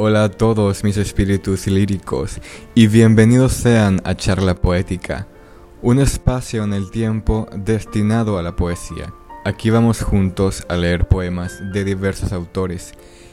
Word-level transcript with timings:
Hola 0.00 0.22
a 0.22 0.28
todos 0.28 0.84
mis 0.84 0.96
espíritus 0.96 1.66
líricos 1.66 2.40
y 2.74 2.86
bienvenidos 2.86 3.52
sean 3.52 4.00
a 4.04 4.14
Charla 4.14 4.54
Poética, 4.54 5.26
un 5.82 5.98
espacio 5.98 6.62
en 6.62 6.72
el 6.72 6.92
tiempo 6.92 7.48
destinado 7.52 8.38
a 8.38 8.42
la 8.44 8.54
poesía. 8.54 9.12
Aquí 9.44 9.70
vamos 9.70 10.02
juntos 10.02 10.64
a 10.68 10.76
leer 10.76 11.08
poemas 11.08 11.60
de 11.72 11.82
diversos 11.82 12.32
autores 12.32 12.92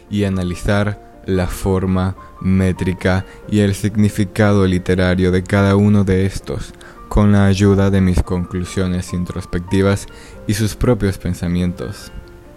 y 0.09 0.23
analizar 0.23 1.21
la 1.27 1.45
forma, 1.45 2.15
métrica 2.41 3.27
y 3.47 3.59
el 3.59 3.75
significado 3.75 4.65
literario 4.65 5.31
de 5.31 5.43
cada 5.43 5.75
uno 5.75 6.03
de 6.03 6.25
estos 6.25 6.73
con 7.09 7.31
la 7.31 7.45
ayuda 7.45 7.89
de 7.89 8.01
mis 8.01 8.21
conclusiones 8.21 9.13
introspectivas 9.13 10.07
y 10.47 10.53
sus 10.53 10.75
propios 10.75 11.17
pensamientos. 11.17 12.11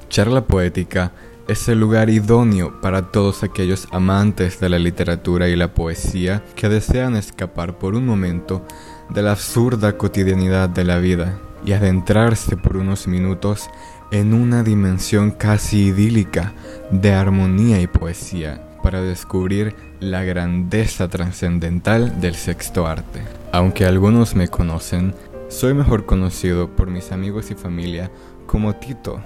Charla 0.09 0.47
Poética 0.47 1.13
es 1.49 1.69
el 1.69 1.81
lugar 1.81 2.11
idóneo 2.11 2.81
para 2.81 3.11
todos 3.11 3.43
aquellos 3.43 3.89
amantes 3.91 4.61
de 4.61 4.69
la 4.69 4.79
literatura 4.79 5.49
y 5.49 5.57
la 5.57 5.73
poesía 5.73 6.45
que 6.55 6.69
desean 6.69 7.17
escapar 7.17 7.79
por 7.79 7.95
un 7.95 8.05
momento 8.07 8.67
de 9.09 9.23
la 9.23 9.33
absurda 9.33 9.97
cotidianidad 9.97 10.69
de 10.69 10.85
la 10.85 10.99
vida 10.99 11.39
y 11.65 11.73
adentrarse 11.73 12.57
por 12.57 12.77
unos 12.77 13.09
minutos 13.09 13.71
en 14.11 14.35
una 14.35 14.63
dimensión 14.63 15.31
casi 15.31 15.87
idílica 15.87 16.53
de 16.91 17.13
armonía 17.13 17.81
y 17.81 17.87
poesía 17.87 18.68
para 18.89 19.03
descubrir 19.03 19.75
la 20.01 20.25
grandeza 20.25 21.09
trascendental 21.09 22.23
del 22.23 22.35
sexto 22.35 22.87
arte. 22.87 23.21
Aunque 23.53 23.85
algunos 23.85 24.35
me 24.35 24.49
conocen, 24.49 25.15
soy 25.51 25.75
mejor 25.75 26.07
conocido 26.07 26.71
por 26.75 26.89
mis 26.89 27.13
amigos 27.13 27.51
y 27.51 27.55
familia 27.55 28.11
como 28.47 28.75
Tito. 28.77 29.21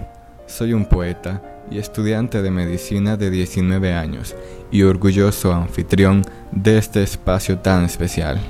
Soy 0.48 0.72
un 0.72 0.86
poeta 0.86 1.40
y 1.70 1.78
estudiante 1.78 2.42
de 2.42 2.50
medicina 2.50 3.16
de 3.16 3.30
19 3.30 3.92
años 3.92 4.34
y 4.72 4.82
orgulloso 4.82 5.52
anfitrión 5.52 6.24
de 6.50 6.78
este 6.78 7.04
espacio 7.04 7.58
tan 7.58 7.84
especial. 7.84 8.40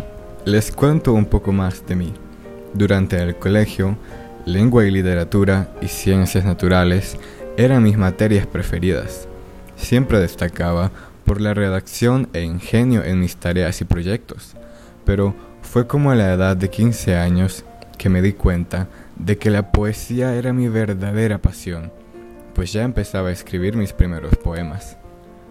Les 0.47 0.73
cuento 0.73 1.13
un 1.13 1.27
poco 1.27 1.53
más 1.53 1.87
de 1.87 1.95
mí. 1.95 2.15
Durante 2.73 3.23
el 3.23 3.37
colegio, 3.37 3.99
lengua 4.47 4.87
y 4.87 4.91
literatura 4.91 5.75
y 5.83 5.89
ciencias 5.89 6.47
naturales 6.47 7.19
eran 7.59 7.83
mis 7.83 7.99
materias 7.99 8.47
preferidas. 8.47 9.29
Siempre 9.83 10.21
destacaba 10.21 10.91
por 11.25 11.41
la 11.41 11.55
redacción 11.55 12.29
e 12.33 12.43
ingenio 12.43 13.05
en 13.05 13.21
mis 13.21 13.37
tareas 13.37 13.81
y 13.81 13.85
proyectos, 13.85 14.55
pero 15.05 15.35
fue 15.63 15.87
como 15.87 16.11
a 16.11 16.15
la 16.15 16.33
edad 16.33 16.57
de 16.57 16.71
15 16.71 17.17
años 17.17 17.65
que 17.99 18.09
me 18.09 18.23
di 18.23 18.33
cuenta 18.33 18.89
de 19.17 19.39
que 19.39 19.51
la 19.51 19.71
poesía 19.71 20.35
era 20.35 20.53
mi 20.53 20.69
verdadera 20.69 21.39
pasión 21.39 21.91
pues 22.55 22.73
ya 22.73 22.83
empezaba 22.83 23.29
a 23.29 23.33
escribir 23.33 23.77
mis 23.77 23.93
primeros 23.93 24.37
poemas. 24.37 24.97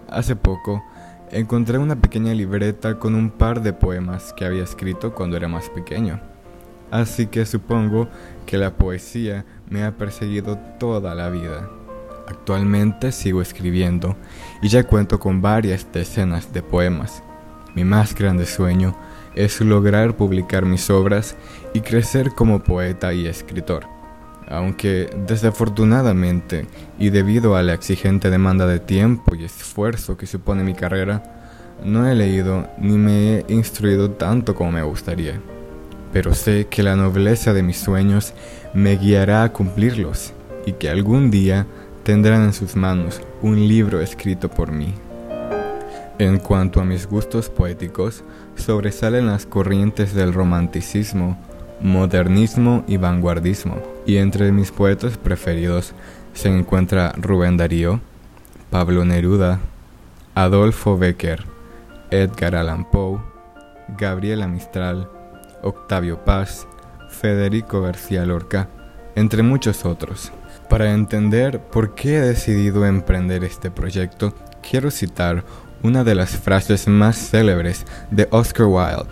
Hace 0.07 0.35
poco 0.35 0.83
encontré 1.31 1.77
una 1.77 1.95
pequeña 1.95 2.33
libreta 2.33 2.99
con 2.99 3.15
un 3.15 3.31
par 3.31 3.61
de 3.61 3.73
poemas 3.73 4.33
que 4.33 4.45
había 4.45 4.63
escrito 4.63 5.13
cuando 5.13 5.37
era 5.37 5.47
más 5.47 5.69
pequeño. 5.69 6.19
Así 6.91 7.27
que 7.27 7.45
supongo 7.45 8.09
que 8.45 8.57
la 8.57 8.75
poesía 8.75 9.45
me 9.69 9.83
ha 9.83 9.91
perseguido 9.91 10.57
toda 10.79 11.15
la 11.15 11.29
vida. 11.29 11.69
Actualmente 12.31 13.11
sigo 13.11 13.41
escribiendo 13.41 14.15
y 14.61 14.69
ya 14.69 14.83
cuento 14.83 15.19
con 15.19 15.41
varias 15.41 15.85
decenas 15.91 16.51
de 16.53 16.63
poemas. 16.63 17.21
Mi 17.75 17.83
más 17.83 18.15
grande 18.15 18.45
sueño 18.45 18.95
es 19.35 19.61
lograr 19.61 20.15
publicar 20.15 20.65
mis 20.65 20.89
obras 20.89 21.35
y 21.73 21.81
crecer 21.81 22.31
como 22.31 22.63
poeta 22.63 23.13
y 23.13 23.27
escritor 23.27 23.85
aunque 24.51 25.09
desafortunadamente 25.27 26.65
y 26.99 27.09
debido 27.09 27.55
a 27.55 27.63
la 27.63 27.73
exigente 27.73 28.29
demanda 28.29 28.67
de 28.67 28.79
tiempo 28.79 29.33
y 29.33 29.45
esfuerzo 29.45 30.17
que 30.17 30.27
supone 30.27 30.63
mi 30.63 30.73
carrera, 30.73 31.23
no 31.85 32.05
he 32.07 32.13
leído 32.15 32.67
ni 32.77 32.97
me 32.97 33.37
he 33.37 33.45
instruido 33.47 34.11
tanto 34.11 34.53
como 34.53 34.73
me 34.73 34.83
gustaría. 34.83 35.39
Pero 36.11 36.33
sé 36.33 36.67
que 36.69 36.83
la 36.83 36.97
nobleza 36.97 37.53
de 37.53 37.63
mis 37.63 37.77
sueños 37.77 38.33
me 38.73 38.97
guiará 38.97 39.43
a 39.43 39.53
cumplirlos 39.53 40.33
y 40.65 40.73
que 40.73 40.89
algún 40.89 41.31
día 41.31 41.65
tendrán 42.03 42.43
en 42.43 42.53
sus 42.53 42.75
manos 42.75 43.21
un 43.41 43.67
libro 43.67 44.01
escrito 44.01 44.49
por 44.49 44.71
mí. 44.71 44.93
En 46.19 46.37
cuanto 46.37 46.79
a 46.79 46.85
mis 46.85 47.07
gustos 47.07 47.49
poéticos, 47.49 48.23
sobresalen 48.55 49.27
las 49.27 49.45
corrientes 49.45 50.13
del 50.13 50.33
romanticismo, 50.33 51.37
modernismo 51.81 52.83
y 52.87 52.97
vanguardismo. 52.97 53.81
Y 54.05 54.17
entre 54.17 54.51
mis 54.51 54.71
poetas 54.71 55.17
preferidos 55.17 55.93
se 56.33 56.49
encuentra 56.49 57.13
Rubén 57.17 57.57
Darío, 57.57 57.99
Pablo 58.69 59.03
Neruda, 59.03 59.59
Adolfo 60.35 60.97
Becker, 60.97 61.43
Edgar 62.11 62.55
Allan 62.55 62.89
Poe, 62.89 63.19
Gabriela 63.97 64.47
Mistral, 64.47 65.09
Octavio 65.63 66.23
Paz, 66.23 66.67
Federico 67.09 67.81
García 67.81 68.25
Lorca, 68.25 68.69
entre 69.15 69.43
muchos 69.43 69.85
otros. 69.85 70.31
Para 70.69 70.93
entender 70.93 71.59
por 71.59 71.95
qué 71.95 72.17
he 72.17 72.21
decidido 72.21 72.85
emprender 72.85 73.43
este 73.43 73.71
proyecto, 73.71 74.33
quiero 74.61 74.91
citar 74.91 75.43
una 75.83 76.03
de 76.03 76.15
las 76.15 76.31
frases 76.31 76.87
más 76.87 77.17
célebres 77.17 77.85
de 78.11 78.27
Oscar 78.31 78.67
Wilde. 78.67 79.11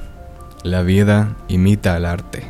La 0.64 0.84
vida 0.84 1.36
imita 1.48 1.96
al 1.96 2.06
arte 2.06 2.44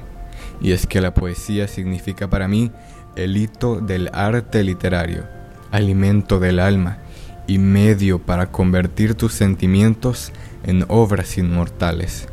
y 0.62 0.72
es 0.72 0.88
que 0.88 1.02
la 1.02 1.14
poesía 1.14 1.68
significa 1.68 2.30
para 2.30 2.48
mí 2.48 2.72
el 3.16 3.38
hito 3.38 3.80
del 3.82 4.10
arte 4.14 4.64
literario, 4.64 5.24
alimento 5.72 6.40
del 6.40 6.60
alma 6.60 7.00
y 7.48 7.58
medio 7.58 8.20
para 8.20 8.52
convertir 8.52 9.16
tus 9.16 9.34
sentimientos 9.34 10.32
en 10.64 10.86
obras 10.88 11.38
inmortales. 11.38 12.28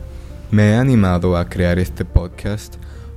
Me 0.50 0.70
he 0.70 0.74
animado 0.76 1.36
a 1.36 1.48
crear 1.48 1.78
este 1.78 2.04
podcast 2.04 2.76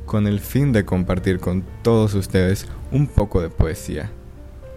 con 0.09 0.25
el 0.25 0.40
fin 0.40 0.74
de 0.74 0.86
compartir 0.86 1.40
con 1.40 1.64
todos 1.84 2.16
ustedes 2.16 2.66
un 2.92 3.06
poco 3.06 3.44
de 3.44 3.50
poesía, 3.50 4.09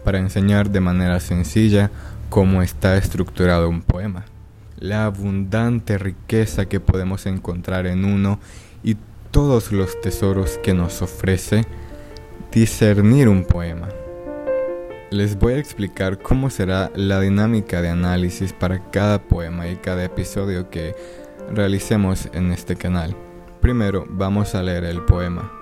para 0.05 0.19
enseñar 0.19 0.69
de 0.69 0.81
manera 0.81 1.21
sencilla 1.21 1.91
cómo 2.29 2.63
está 2.63 2.99
estructurado 2.99 3.71
un 3.71 3.81
poema, 3.81 4.27
la 4.79 5.07
abundante 5.07 5.97
riqueza 5.97 6.67
que 6.67 6.81
podemos 6.81 7.25
encontrar 7.25 7.87
en 7.87 8.05
uno 8.05 8.41
y 8.85 8.99
todos 9.31 9.73
los 9.73 9.99
tesoros 10.03 10.59
que 10.63 10.75
nos 10.75 11.01
ofrece 11.01 11.65
discernir 12.53 13.27
un 13.27 13.45
poema. 13.45 13.89
Les 15.11 15.39
voy 15.39 15.55
a 15.55 15.59
explicar 15.59 16.19
cómo 16.19 16.51
será 16.51 16.93
la 16.95 17.21
dinámica 17.21 17.81
de 17.81 17.89
análisis 17.89 18.53
para 18.53 18.91
cada 18.91 19.23
poema 19.23 19.67
y 19.67 19.77
cada 19.77 20.05
episodio 20.05 20.69
que 20.69 20.95
realicemos 21.55 22.29
en 22.35 22.53
este 22.53 22.77
canal. 22.77 23.17
Primero 23.63 24.05
vamos 24.09 24.57
a 24.57 24.63
leer 24.65 24.83
el 24.83 25.03
poema. 25.03 25.53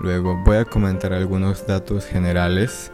Luego 0.00 0.36
voy 0.44 0.58
a 0.58 0.66
comentar 0.66 1.14
algunos 1.14 1.66
datos 1.66 2.04
generales, 2.04 2.92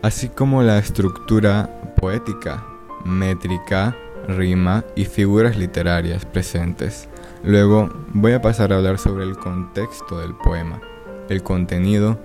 así 0.00 0.30
como 0.30 0.62
la 0.62 0.78
estructura 0.78 1.68
poética, 2.00 2.64
métrica, 3.04 3.94
rima 4.26 4.82
y 4.96 5.04
figuras 5.04 5.58
literarias 5.58 6.24
presentes. 6.24 7.06
Luego 7.44 7.90
voy 8.14 8.32
a 8.32 8.40
pasar 8.40 8.72
a 8.72 8.76
hablar 8.76 8.98
sobre 8.98 9.24
el 9.24 9.36
contexto 9.36 10.20
del 10.20 10.34
poema, 10.36 10.80
el 11.28 11.42
contenido, 11.42 12.18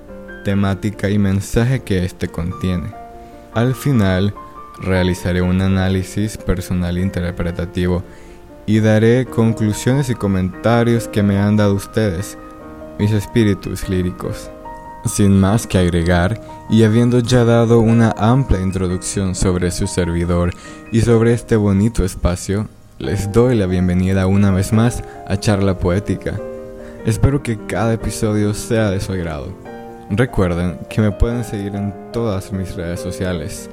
temática 0.46 1.10
y 1.10 1.20
mensaje 1.20 1.82
que 1.82 2.06
éste 2.06 2.30
contiene. 2.30 2.94
Al 3.54 3.76
final 3.76 4.34
realizaré 4.80 5.42
un 5.42 5.62
análisis 5.62 6.38
personal 6.38 6.98
interpretativo 6.98 8.04
y 8.68 8.82
daré 8.82 9.26
conclusiones 9.26 10.10
y 10.10 10.14
comentarios 10.14 11.08
que 11.08 11.24
me 11.24 11.40
han 11.40 11.56
dado 11.56 11.74
ustedes, 11.74 12.38
mis 13.00 13.14
espíritus 13.14 13.88
líricos. 13.88 14.52
Sin 15.06 15.40
más 15.40 15.66
que 15.66 15.78
agregar, 15.78 16.42
y 16.70 16.84
habiendo 16.84 17.20
ya 17.20 17.46
dado 17.46 17.80
una 17.80 18.14
amplia 18.18 18.60
introducción 18.60 19.36
sobre 19.36 19.72
su 19.72 19.88
servidor 19.88 20.52
y 20.92 21.00
sobre 21.00 21.32
este 21.32 21.56
bonito 21.56 22.04
espacio, 22.04 22.68
les 23.00 23.32
doy 23.32 23.56
la 23.56 23.68
bienvenida 23.68 24.28
una 24.28 24.52
vez 24.52 24.74
más 24.74 25.02
a 25.28 25.38
Charla 25.38 25.80
Poética. 25.80 26.38
Espero 27.06 27.42
que 27.42 27.58
cada 27.68 27.94
episodio 27.94 28.54
sea 28.54 28.92
de 28.92 29.00
su 29.00 29.14
agrado. 29.14 29.54
Recuerden 30.10 30.78
que 30.90 31.00
me 31.00 31.12
pueden 31.12 31.46
seguir 31.46 31.74
en 31.74 31.94
todas 32.12 32.52
mis 32.52 32.76
redes 32.76 33.00
sociales, 33.00 33.70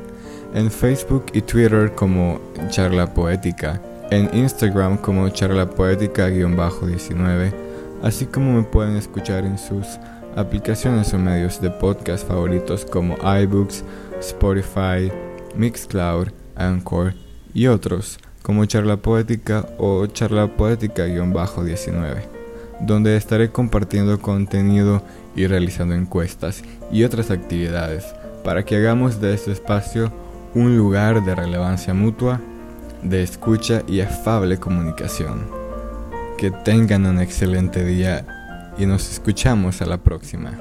en 0.55 0.71
Facebook 0.71 1.27
y 1.33 1.41
Twitter 1.41 1.93
como 1.97 2.41
Charla 2.69 3.13
Poética, 3.13 3.81
en 4.11 4.31
Instagram 4.37 4.97
como 4.99 5.29
Charla 5.29 5.71
Poética-19, 5.71 7.53
así 8.03 8.27
como 8.27 8.53
me 8.53 8.63
pueden 8.63 8.97
escuchar 8.97 9.45
en 9.45 9.59
sus 9.59 9.99
aplicaciones 10.37 11.13
o 11.15 11.19
medios 11.19 11.61
de 11.61 11.71
podcast 11.71 12.27
favoritos 12.27 12.85
como 12.85 13.17
iBooks, 13.17 13.85
Spotify, 14.21 15.11
Mixcloud, 15.57 16.29
Anchor 16.57 17.15
y 17.53 17.67
otros 17.67 18.19
como 18.43 18.65
charla 18.67 18.99
poética 18.99 19.67
o 19.79 20.07
charla 20.07 20.55
poética-19. 20.57 22.29
donde 22.81 23.17
estaré 23.17 23.51
compartiendo 23.51 24.21
contenido 24.21 25.03
y 25.37 25.47
realizando 25.47 25.95
encuestas 25.95 26.63
y 26.91 27.05
otras 27.05 27.31
actividades 27.31 28.05
para 28.45 28.65
que 28.65 28.77
hagamos 28.77 29.21
de 29.21 29.33
este 29.33 29.53
espacio 29.53 30.13
un 30.55 30.77
lugar 30.77 31.25
de 31.25 31.35
relevancia 31.35 31.95
mutua, 31.95 32.41
de 33.05 33.23
escucha 33.23 33.83
y 33.87 34.01
afable 34.01 34.59
comunicación. 34.59 35.47
Que 36.39 36.51
tengan 36.51 37.07
un 37.07 37.21
excelente 37.21 37.85
día 37.85 38.27
y 38.77 38.87
nos 38.87 39.11
escuchamos 39.11 39.81
a 39.83 39.87
la 39.87 39.99
próxima. 39.99 40.59